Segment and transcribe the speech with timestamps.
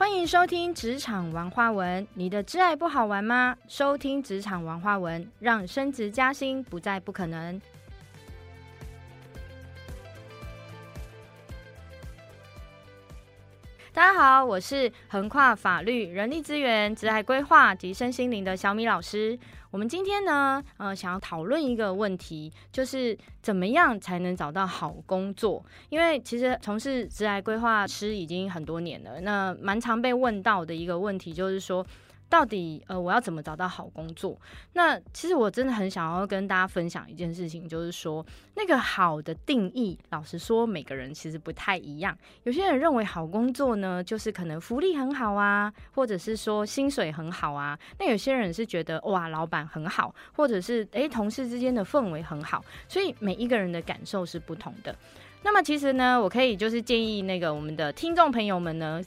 [0.00, 2.08] 欢迎收听职场玩花文。
[2.14, 3.54] 你的挚爱不好玩吗？
[3.68, 7.60] 收听职场玩花文，让升职加薪不再不可能。
[14.20, 19.38] 好，我是横跨法律、人力资源、职爱规划及身心灵的小米老师。
[19.70, 25.64] 我们今天呢，呃，想要讨论一个问题，就是怎么样才能找到好工作？
[25.88, 31.82] 因为其实从事职爱规划师已经很多年了，那蛮常被问到的一个问题就是说。
[32.30, 34.40] 到底呃，我要怎么找到好工作？
[34.72, 42.16] 那其实我真的很想要跟大家分享一件事情，就是说那个好的定义，老实说，每个人其实不太一样。
[42.44, 47.76] 有些人认为好工作呢，就是可能福利很好啊，或者是说薪水很好啊。
[47.98, 52.64] 那有些人是觉得哇，老板很好，或者是诶，同事之间的氛围很好。
[52.88, 54.94] 所以每一个人的感受是不同的。
[55.42, 59.00] 那么其实呢，我可以就是建议那个我们的听众朋友们呢，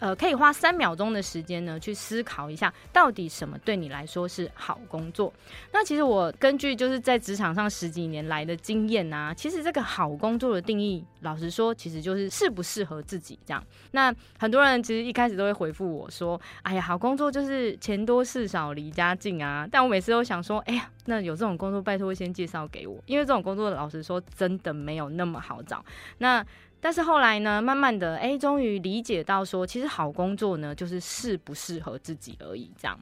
[0.00, 5.32] 呃，可以花三秒钟的时间呢，去思考一下，到底什么对你来说是好工作。
[5.72, 13.64] 那其实我根据就是在职场上十几年来的经验啊，其实这个好工作的定义，老实说，其实就是适不适合自己这样。
[13.92, 25.84] 那很多人其实一开始都会回复我说：“哎呀，好工作就是钱多事少离家近啊。”但我每次都想说：“哎呀。”那有这种工作，拜托先介绍给我，因为这种工作老实说真的没有那么好找。
[26.18, 26.44] 那
[26.80, 32.98] 但是后来呢，慢慢的，哎，终于理解到说，其实好工作呢，就是适不适合自己而已，这样。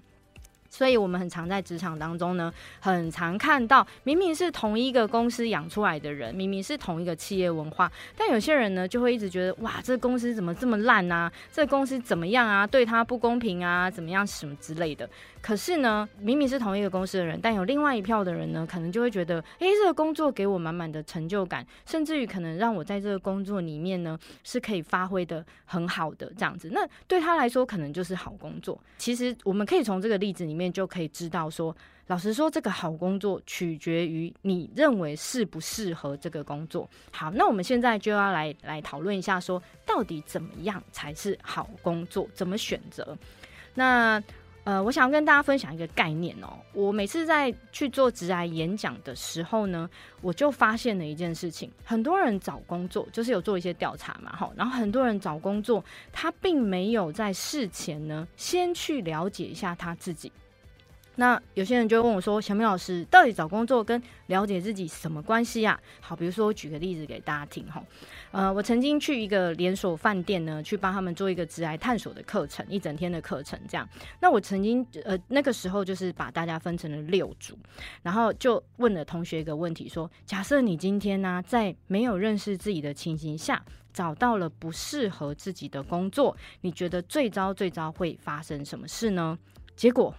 [0.74, 11.30] 所以，我们很常在职场当中呢，很常看到，明明是同一个公司养出来的人，明明是同一个企业文化，但有些人呢，就会一直觉得，哇，这公司怎么这么烂啊？
[11.52, 12.66] 这公司怎么样啊？
[12.66, 13.88] 对他不公平啊？
[13.88, 14.26] 怎么样？
[14.26, 15.08] 什么之类的。
[15.40, 26.70] 可是呢，明明是同一个公司的人，但有另外一票的人呢，可能就会觉得，诶，这个工作给我满满的成就感，甚至于可能让我在这个工作里面呢，是可以发挥的很好的这样子。
[26.72, 28.80] 那对他来说，可能就是好工作。
[28.96, 31.74] 其实我们可以从这个例子里面就可以知道，说，
[32.06, 36.88] 老实说，这个好工作取决于你认为适不适合这个工作。
[37.12, 43.16] 好，那我们现在就要来来讨论一下，说到底怎么样才是好工作，怎么选择？
[43.74, 44.22] 那。
[44.64, 46.56] 呃，我想要跟大家分享一个概念哦。
[46.72, 49.86] 我每次在去做直癌演讲的时候呢，
[50.22, 54.50] 我就发现了一件事情：很多人找工作，就是有做一些调查嘛，哈。
[54.56, 60.32] 然后很多人找工作，他并没有在事前呢，先去了解一下他自己。
[61.16, 67.82] 那有些人就问我说：“小明老师，到底找工作跟了解自己什么关系啊？”好，比如说我举个例子给大家听哈。
[68.32, 73.88] 呃，我曾经去一个连锁饭店呢，去帮他们做一个职癌探索的课程，一整天的课程这样。
[74.20, 77.56] 那我曾经呃那个时候就是把大家分成了六组，
[78.02, 89.38] 然后就问了同学一个问题说：假设你今天呢在没有认识自己的情形下，找到了不适合自己的工作，你觉得最糟最糟会发生什么事呢？
[89.76, 90.12] 结果。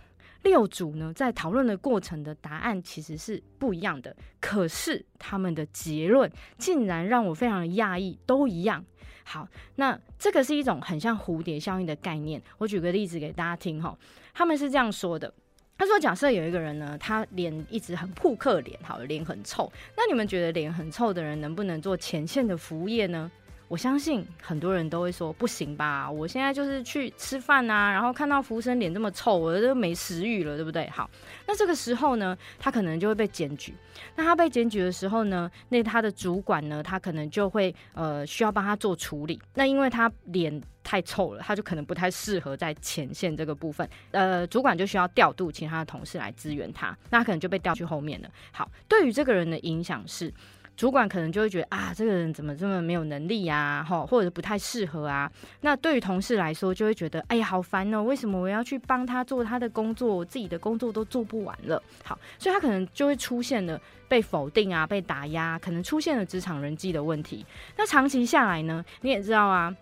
[0.46, 8.86] 六组呢，在讨论的过程的答案其实是不一样的，可是他们的结论竟然让我非常的讶异，都一样。
[9.24, 9.48] 好，
[9.78, 12.40] 那这个是一种很像蝴蝶效应的概念。
[12.60, 13.98] 我举个例子给大家听哈，
[14.36, 15.34] 他们是这样说的：
[15.80, 23.32] 他说，假设有一个人呢，他脸一直很扑克脸，好，脸很臭，那你们觉得脸很臭的人能不能做前线的服务业呢？
[23.76, 30.90] 我相信很多人都会说不行吧，我现在就是去吃饭啊，然后看到服务生脸这么臭，我都没食欲了，对不对？
[30.90, 31.10] 好，
[31.46, 33.76] 那这个时候呢，他可能就会被检举。
[34.16, 39.38] 那他被检举的时候呢，那他的主管呢，他可能就会呃需要帮他做处理。
[39.54, 43.86] 那因为他脸太臭了，他就可能不太适合在前线这个部分。
[44.12, 48.30] 呃，主管就需要调度其他的同事来支援他，那可能就被调去后面了。
[48.54, 50.34] 好，对于这个人的影响是。
[50.76, 53.86] 主管可能就会觉得啊，这个人怎么这么没有能力呀？
[53.88, 55.32] 哈，或者不太适合啊。
[55.62, 58.04] 那对于同事来说，就会觉得哎呀，好烦哦！
[58.04, 61.82] 为什么我要去帮他做他的工作，我自己的工作都做不完了？
[62.04, 67.46] 好，所以他可能就会出现了被否定啊，被打压，可能出现了职场人际的问题。
[67.78, 69.76] 那长期下来呢，你也知道啊。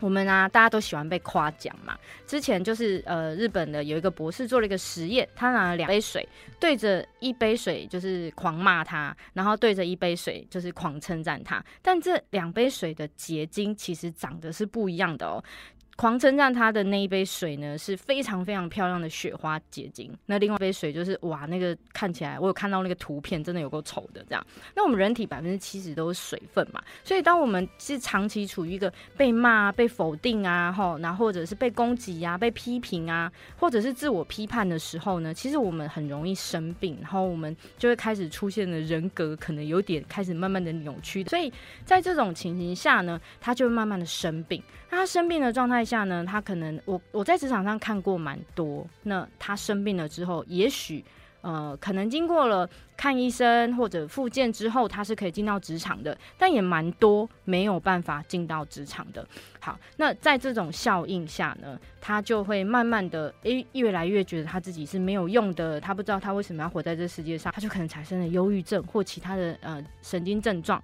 [0.00, 1.96] 我们啊，大家都喜欢被夸奖嘛。
[2.26, 6.26] 之前就是呃，日本的有一个博士做了一个实验，他拿了两杯水，
[6.58, 11.64] 对着一杯水就是狂骂他，然后对着一杯水就是狂称赞他。
[11.82, 15.42] 但这两杯水的结晶其实长得是不一样的哦。
[16.00, 20.10] 狂称赞他的那一杯水呢，是非常非常漂亮的雪花结晶。
[20.24, 24.42] 那另外一杯水就是哇，那个看起来我有看到那个图片，真的有够丑的这样。
[24.74, 41.22] 那我们人体百分之七十都是水分嘛，所以当我们是长期处于一个被骂、被否定啊，吼，那或者是被攻击啊、被批评啊，或者是自我批判的时候呢，其实我们很容易生病，然后我们就会开始出现了人格可能有点开始慢慢的扭曲。
[41.24, 41.52] 所以
[41.84, 44.62] 在这种情形下呢，他就会慢慢的生病。
[44.88, 45.84] 那他生病的状态。
[45.90, 51.04] 下呢，他可能我我在职场上看过蛮多，那他生病了之后，也许。
[51.42, 59.26] 呃，可能经过了看医生或者复健之后，他是可以进到职场的，但也蛮多没有办法进到职场的。
[59.58, 70.82] 好，那在这种效应下呢，他就会慢慢的诶，越来越觉得他自己是没有用的，他不知道他为什么要活在这世界上，他就可能产生了忧郁症或其他的呃神经症状。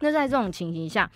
[0.00, 1.10] 那在这种情形下，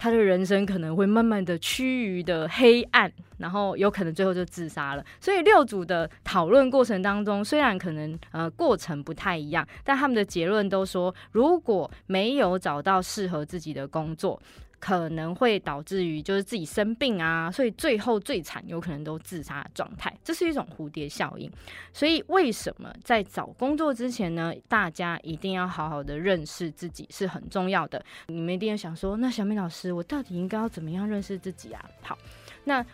[0.00, 5.04] 他的人生可能会慢慢的趋于的黑暗，然后有可能最后就自杀了。
[5.20, 14.40] 所以六组的讨论过程当中，虽然可能呃过程不太一样，但他们的结论都说，如果没有找到适合自己的工作。
[14.80, 21.48] 可能会导致于就是自己生病啊，所以最后最惨有可能都自杀的状态，这是一种蝴蝶效应。
[21.92, 28.04] 所以为什么在找工作之前呢，大家一定要好好的认识自己是很重要的。
[28.26, 31.84] 你们一定要想说，那小米老师，我到底应该要怎么样认识自己啊？
[32.02, 32.18] 好，
[32.64, 32.84] 那。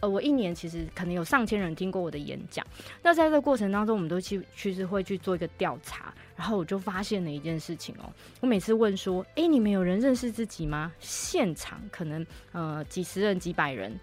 [0.00, 2.66] 呃，我一年其实可能有上千人听过我的演讲。
[3.02, 8.12] 那在这个过程当中，我们都去其实会去做一个调查，然后我就发现了一件事情哦。
[8.40, 13.98] 我每次问说：“哎，你们有人认识自己吗？”现场可能呃几十人、几百人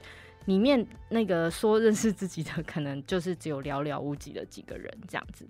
[0.46, 5.48] 里面，那个说认识自己的，可能就是只有寥寥无几的几个人这样子。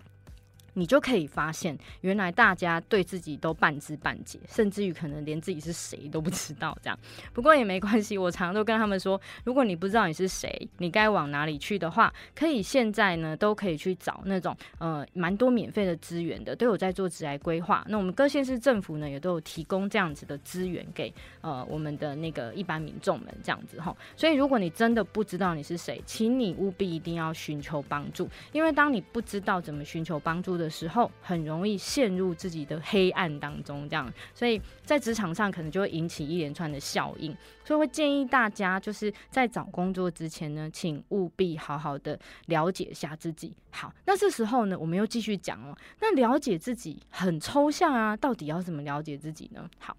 [0.73, 6.77] 你就可以发现，原来大家对自己都半知半解，甚至于可能连自己是谁都不知道。
[6.81, 6.97] 这样，
[7.31, 8.17] 不过也没关系。
[8.17, 17.85] 我常常都跟他们说，如果你不知道你是谁，你该往哪里去的话，可以现在呢都可以去找那种呃蛮多免费的资源的，都有在做职来规划。
[17.87, 23.95] 那我们各县市政府呢也都有提供这样子的资源给呃我们的那个一般民众们这样子哈。
[24.15, 30.62] 所以如果你真的不知道你是谁，请你务必一定要寻求帮助，因为当你不知道怎么寻求帮助的。
[30.63, 43.54] 的时候很容易陷入自己的黑暗当中，这样，所以在职场上可能就会引起一连串的效应，所以会建议大家就是在找工作之前呢，请务必好好的了解一下自己。
[43.71, 49.69] 好，那这时候呢，我们又继续讲哦，那了解自己很抽象啊，到底要怎么了解自己呢？
[49.80, 49.95] 好，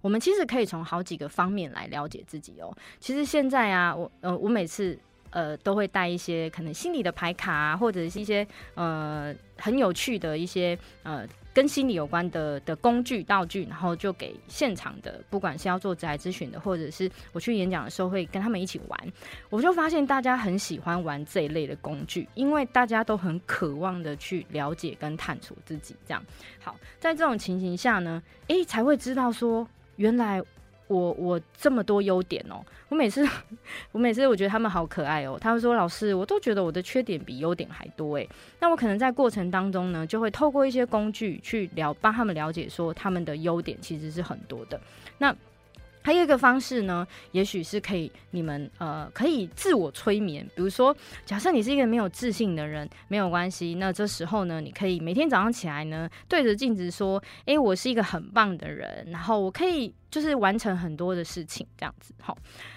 [0.00, 2.72] 我们其实可以从好几个方面来了解自己哦。
[2.98, 4.98] 其实现在啊，我呃，我每次。
[5.30, 19.12] 呃，都会带一些可能心理的牌卡啊，或者是一些呃很有趣的一些呃跟心理有关的的工具道具，然后就给现场的，不管是要做职业咨询的，或者是我去演讲的时候会跟他们一起玩。
[19.48, 25.94] 我就发现大家很喜欢玩这一类的工具，因为大家都很渴望的去了解跟探索自己。
[26.06, 26.24] 这样
[26.60, 29.66] 好，在这种情形下呢，诶，才会知道说
[29.96, 30.42] 原来。
[30.90, 33.24] 我我这么多优点哦，我每次
[33.92, 35.38] 我每次我觉得他们好可爱哦。
[35.40, 38.28] 他们说老师，我都觉得我的缺点比优点还多诶。
[38.58, 44.80] 那我可能在过程当中呢，就会透过一些工具去了帮他们了解说他们的优点其实是很多的。
[45.18, 45.32] 那
[46.02, 59.94] 还有一个方式呢，也许是可以你们呃可以自我催眠，比如说假设你是一个没有自信的人，没有关系，那这时候呢，你可以每天早上起来呢，对着镜子说，诶，我是一个很棒的人，然后我可以。
[60.10, 62.36] 就是完成很多的事情，这样子，好，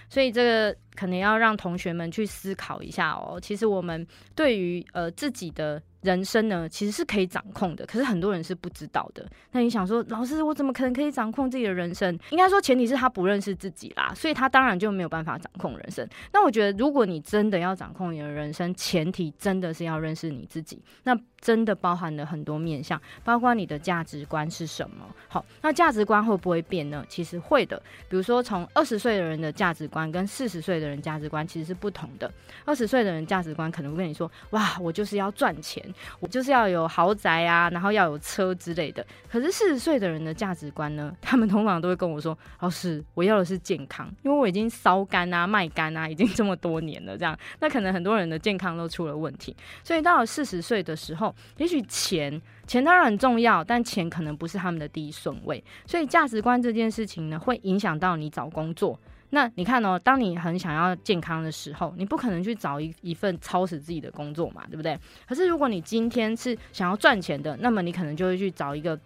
[0.10, 3.40] 所以这个可能要让同学们去思考一下哦。
[3.42, 5.82] 其实我们对于呃自己的。
[6.04, 9.26] 人生呢，其实是可以掌控的，可是很多人是不知道的。
[9.54, 12.14] 那你想说，老师，我怎么可能可以掌控自己的人生？
[12.32, 16.06] 应该说，前提是他不认识自己啦，所以他当然就没有办法掌控人生。
[16.34, 20.84] 那我觉得，如果你真的要掌控你的人生，前提真的是要认识你自己。
[21.04, 25.06] 那真的包含了很多面向，包括你的价值观是什么。
[25.30, 27.06] 好，那价值观会不会变呢？
[27.08, 27.82] 其实会的。
[28.10, 32.32] 比如说，从二十岁的人的价值观跟四十岁的人价值观其实是不同的。
[32.66, 35.84] 二十岁的人价值观可能会跟你说：“哇，我就是要赚钱。”
[36.20, 39.06] 我就是要有豪宅啊，然后要有车之类的。
[39.30, 41.16] 可是四十岁的人的价值观呢？
[41.22, 47.18] 他们通常都会跟我说：“老师，我要的是健康，因为我已经烧干啊、卖干啊，已经这么多年了。
[47.18, 49.56] 这样，那可能很多人的健康都出了问题。
[49.84, 55.64] 所以到了四十岁的时候，也许钱钱当然很重要，但钱可能不是他们的第一顺位。
[55.86, 59.00] 所以价值观这件事情呢，会影响到你找工作。
[59.32, 64.98] 那你看哦，当你很想要健康的时候，你不可能去找一一份超死自己的工作嘛，对不对？
[65.28, 68.98] 可是如果你今天是想要赚钱的，那么你可能就会去找一个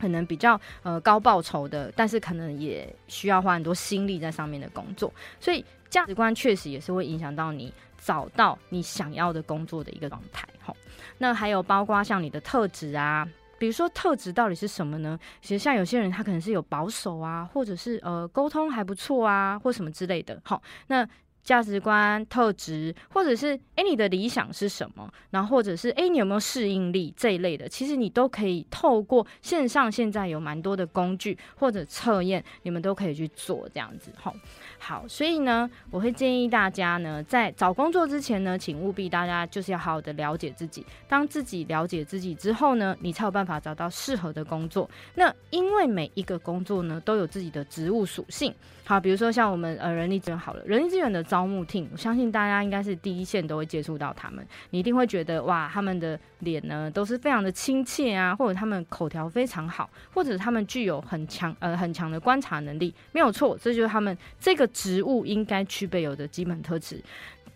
[0.00, 5.12] 可能比较呃高报酬的，但是可能也需要花很多心力在上面的工作。
[5.38, 10.48] 所以价值观确实也是会影响到你找到你想要的工作的一个状态。
[10.60, 10.74] 好，
[11.18, 13.28] 那还有包括像你的特质啊。
[13.58, 15.18] 比如说特质到底是什么呢？
[15.42, 20.40] 其实像有些人他可能是有保守啊，或者是呃沟通还不错啊，或什么之类的。
[20.42, 21.06] 好，那
[21.42, 25.10] 价值观、特质，或者是诶你的理想是什么？
[25.30, 34.12] 然后或者是诶你有没有适应力这一类的，其实你都可以透过线上现在有蛮多的工具或者测验，你们都可以去做这样子。
[34.16, 34.34] 好，
[34.78, 40.84] 好，所以呢，我会建议大家呢，在找工作之前呢，请务必大家就是要好好的了解自己。
[41.08, 44.88] 当自己了解自己之后呢，你才有办法找到适合的工作。
[45.14, 48.54] 那因为每一个工作呢，都有自己的职务属性。
[48.84, 67.00] 好，比如说像我们呃人力资源好了，人力资源的招募厅我相信大家应该是第一线都会接触到他们，你一定会觉得哇，他们的脸呢都是非常的亲切啊，或者他们口条非常好，或者他们具有很强呃很强的观察能力，没有错，这就是他们这个职务应该具备有的基本特质。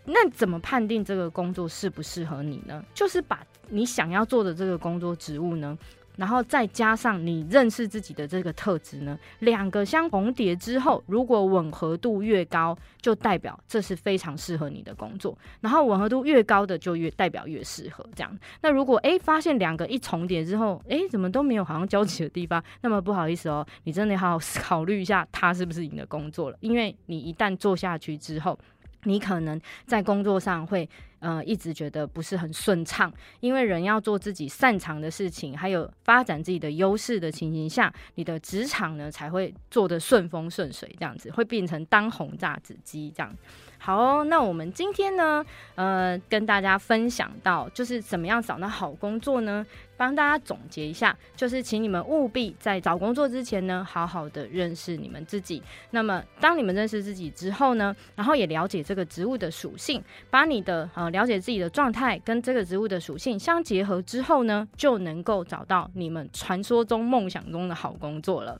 [0.05, 2.81] 那怎么判定这个工作适不适合你呢？
[2.93, 5.77] 就是把你想要做的这个工作职务呢。
[6.17, 15.37] 然后再加上你认识自己的这个特质呢，两个相重叠之后，如果吻合度越高，就代表这是非常适合你的工作。
[15.61, 18.39] 然后吻合度越高的，就越代表越适合这样。
[18.61, 26.57] 那如果诶发现两个一重叠之后，诶怎么都没有好像交集的地方，那么不好意思哦，你真的要好好考虑一下，它是不是你的工作了？
[26.61, 28.57] 因为你一旦做下去之后，
[29.03, 30.87] 你可能在工作上会。
[31.19, 43.35] 呃，一直觉得不是很顺畅，因为人要做自己擅长的事情，还有发展自己的优势的情形下，你的职场呢才会做得顺风顺水，这样子会变成当红炸子鸡这样。
[43.77, 45.45] 好，那我们今天呢，
[45.75, 49.63] 呃，跟大家分享到，就是怎么样找到好工作呢？
[49.97, 55.61] 帮大家总结一下，就是请你们务必在找工作之前呢，好好的认识你们自己。
[55.91, 68.59] 那么，当你们认识自己之后呢，然后也了解这个职务的属性，把你的呃了解自己的状态跟这个植物的属性相结合之后呢，就能够找到你们传说中、梦想中的好工作了。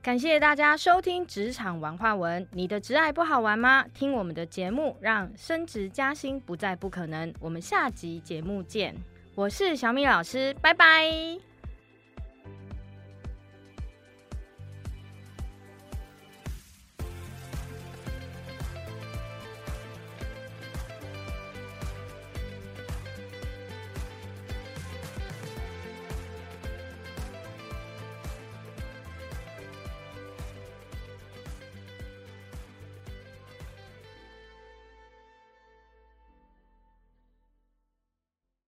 [0.00, 3.84] 感谢大家收听《职场玩化文》，你的职爱不好玩吗？
[3.92, 7.34] 听我们的节目，让升职加薪不再不可能。
[7.40, 8.94] 我们下集节目见，
[9.34, 11.47] 我是小米老师，拜拜。